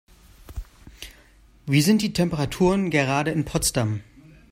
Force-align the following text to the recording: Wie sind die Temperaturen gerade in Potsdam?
Wie 1.67 1.83
sind 1.83 2.01
die 2.01 2.11
Temperaturen 2.11 2.89
gerade 2.89 3.29
in 3.29 3.45
Potsdam? 3.45 4.01